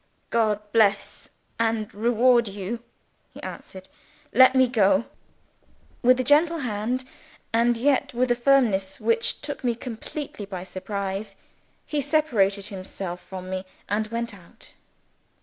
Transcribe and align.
"God 0.31 0.59
bless 0.71 1.29
and 1.59 1.93
reward 1.93 2.47
you!" 2.47 2.81
he 3.35 3.43
answered. 3.43 3.87
"Let 4.33 4.55
me 4.55 4.67
go." 4.67 5.05
With 6.01 6.19
a 6.19 6.23
gentle 6.23 6.57
hand 6.61 7.05
and 7.53 7.77
yet 7.77 8.11
with 8.11 8.31
a 8.31 8.35
firmness 8.35 8.99
which 8.99 9.41
took 9.41 9.63
me 9.63 9.75
completely 9.75 10.47
by 10.47 10.63
surprise 10.63 11.35
he 11.85 12.01
separated 12.01 12.65
himself 12.69 13.19
from 13.21 13.47
me, 13.51 13.63
and 13.87 14.07
went 14.07 14.33
out. 14.33 14.73